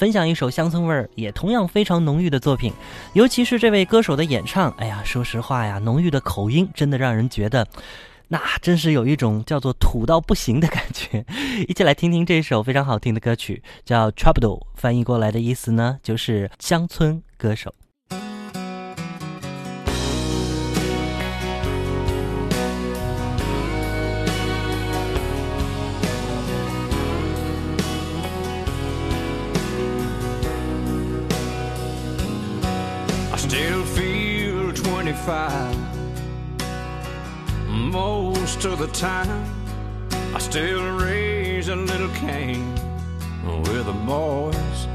[0.00, 2.72] 分享一首乡村味儿也同样非常浓郁的作品。
[3.12, 7.68] 尤其是这位歌手的演唱，哎呀，说实话呀，浓郁的口音真的让人觉得，
[8.28, 11.26] 那真是有一种叫做土到不行的感觉。
[11.68, 17.74] 一起来听听这首非常好听的歌曲，叫《Trouble》，翻译过来的意思呢，就是乡村歌手。
[35.10, 35.76] 25
[37.68, 39.44] most of the time.
[40.32, 42.72] I still raise a little Cain
[43.44, 44.86] with the boys.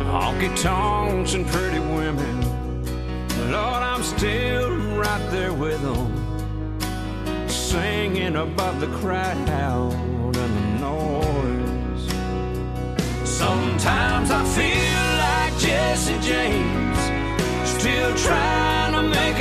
[0.00, 2.40] Honky tonks and pretty women.
[3.52, 6.10] Lord, I'm still right there with them,
[7.48, 10.48] singing above the crowd and the
[10.80, 12.08] noise.
[13.24, 14.39] Sometimes I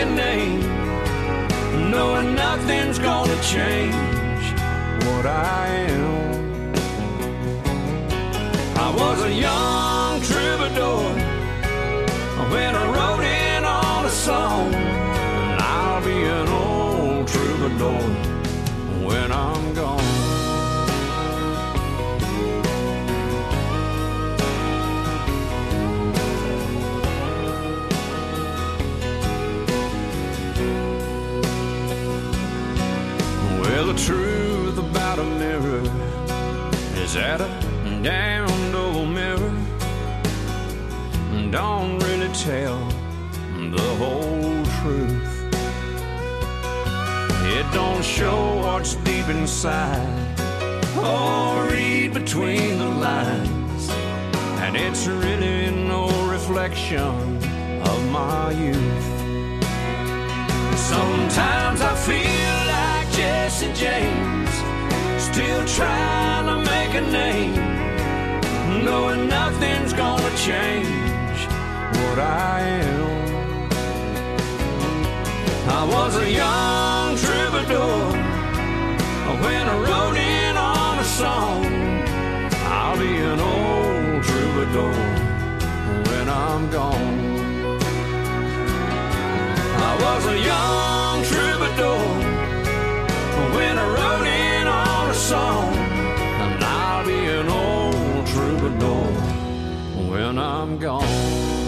[0.02, 0.62] a name,
[1.92, 4.46] knowing nothing's gonna change
[5.06, 6.74] what I am.
[8.78, 11.04] I was a young troubadour
[12.52, 18.02] when I wrote in on a song, and I'll be an old troubadour
[19.06, 20.19] when I'm gone.
[34.06, 35.82] Truth about a mirror
[36.96, 37.50] is that a
[38.02, 39.54] damned old mirror
[41.52, 42.80] don't really tell
[43.76, 45.54] the whole truth.
[47.56, 50.08] It don't show what's deep inside
[50.98, 53.90] or read between the lines,
[54.64, 57.38] and it's really no reflection
[57.84, 59.10] of my youth.
[60.78, 62.59] Sometimes I feel
[63.50, 64.52] Jesse James,
[65.18, 67.56] still trying to make a name,
[68.86, 71.48] knowing nothing's gonna change
[71.98, 73.72] what I am.
[75.68, 78.12] I was a young troubadour
[79.42, 81.66] when I wrote in on a song.
[82.68, 84.94] I'll be an old troubadour
[86.08, 87.80] when I'm gone.
[89.90, 90.99] I was a young
[100.30, 101.59] when I'm gone.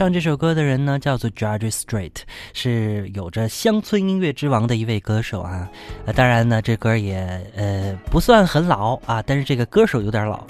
[0.00, 2.22] 唱这首歌的人呢，叫做 George Strait，
[2.54, 5.70] 是有着乡村音乐之王的一位歌手啊。
[6.06, 7.18] 呃，当然呢，这歌也
[7.54, 10.42] 呃不算很老啊，但是这个歌手有点老，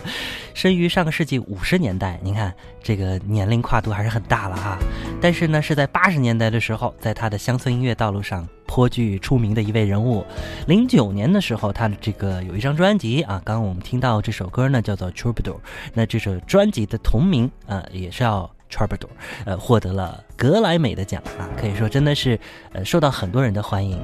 [0.52, 2.20] 生于上个世纪五十年代。
[2.22, 4.76] 您看这个年龄跨度还是很大了啊。
[5.18, 10.22] 但是呢，是在八十年代的时候，在他的乡村音乐道路上颇具出名的一位人物。
[10.66, 15.56] 零九年的时候，他的这个有一张专辑啊，刚刚我们听到这首歌呢，叫做 Troubadour。
[15.94, 18.50] 那这首专辑的同名啊，也是要。
[18.70, 19.08] Troubadour，
[19.44, 22.38] 呃，获得了格莱美的奖啊，可以说真的是，
[22.72, 24.00] 呃，受到很多人的欢迎。